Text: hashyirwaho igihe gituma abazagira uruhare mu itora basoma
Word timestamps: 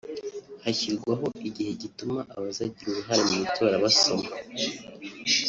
hashyirwaho 0.63 1.25
igihe 1.47 1.71
gituma 1.81 2.19
abazagira 2.35 2.87
uruhare 2.91 3.21
mu 3.29 3.35
itora 3.45 3.75
basoma 3.83 4.27